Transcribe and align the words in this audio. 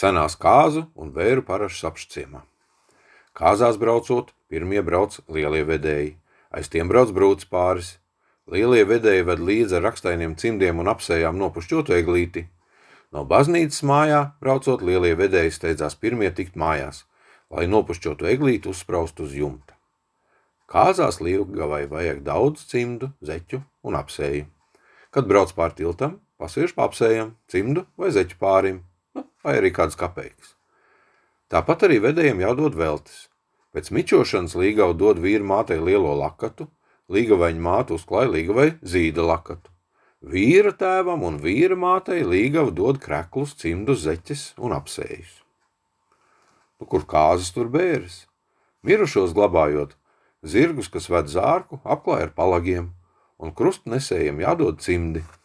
senās 0.00 0.36
kāzu 0.40 0.86
un 0.96 1.12
vēru 1.16 1.44
parašas 1.46 1.90
apšciemā. 1.90 2.44
Kāzās 3.36 3.78
braucot, 3.80 4.32
pirmie 4.50 4.82
brauc 4.82 5.18
lielie 5.28 5.62
vedēji, 5.68 6.14
aiz 6.50 6.70
tiem 6.72 6.88
brauc 6.90 7.12
brūts 7.16 7.48
pāris. 7.50 7.98
Lielie 8.50 8.82
vedēji 8.88 9.26
ved 9.28 9.42
līdzi 9.46 9.76
ar 9.78 9.84
rakstainiem 9.86 10.34
cimdiem 10.40 10.80
un 10.82 10.90
apsējām 10.90 11.38
nopušķotu 11.38 11.94
eglīti. 11.94 12.48
No 13.14 13.22
baznīcas 13.26 13.84
mājā 13.86 14.22
braucot, 14.42 14.82
lielie 14.82 15.12
vedēji 15.18 15.54
steidzās 15.54 15.96
pirmie 15.98 16.30
tikt 16.34 16.56
mājās, 16.58 17.04
lai 17.50 17.68
nopušķotu 17.70 18.26
eglīti 18.32 18.70
uzspraust 18.70 19.22
uz 19.22 19.36
jumta. 19.38 19.76
Kāzās 20.70 21.18
lielgavai 21.22 21.84
vajag 21.90 22.22
daudz 22.26 22.66
cimdu, 22.70 23.10
zeķu 23.22 23.62
un 23.86 23.98
apsēju. 23.98 24.46
Kad 25.10 25.26
brauc 25.26 25.54
pār 25.54 25.74
tiltam, 25.74 26.20
pasviež 26.38 26.74
pa 26.76 26.86
apsējam, 26.86 27.34
cimdu 27.50 27.86
vai 27.98 28.12
zeķu 28.14 28.38
pārim, 28.38 28.84
vai 29.44 29.56
arī 29.60 29.72
kādas 29.74 29.98
kapeikas. 29.98 30.54
Tāpat 31.50 31.88
arī 31.88 31.98
vedējiem 32.04 32.44
jādod 32.44 32.76
veltes. 32.78 33.26
Pēc 33.74 33.90
mičošanas 33.94 34.56
līgava 34.58 34.94
dod 34.98 35.20
vīru 35.22 35.46
mātei 35.46 35.78
lielo 35.82 36.12
lakatu, 36.18 36.68
līgavaņa 37.10 37.62
māte 37.62 37.94
uzklāja 37.96 38.30
līgavai 38.34 38.68
zīda 38.82 39.24
lakatu. 39.26 39.70
Vīra 40.20 40.74
tēvam 40.76 41.22
un 41.24 41.38
vīra 41.40 41.78
mātei 41.78 42.20
līgava 42.26 42.74
dod 42.74 43.00
kreklus, 43.02 43.54
cimdus, 43.56 44.04
zeķes 44.04 44.50
un 44.60 44.74
apsējus. 44.76 45.32
Nu, 46.80 46.86
kur 46.86 47.06
kāzas 47.08 47.52
tur 47.56 47.70
bēres? 47.72 48.26
Mirušos 48.84 49.34
glabājot, 49.36 49.96
zirgus, 50.44 50.88
kas 50.92 51.08
ved 51.12 51.28
zārku, 51.32 51.80
apklāja 51.84 52.28
ar 52.28 52.34
palagiem, 52.36 52.92
un 53.40 53.54
krustnesējiem 53.56 54.44
jādod 54.44 54.80
cimdi– 54.84 55.24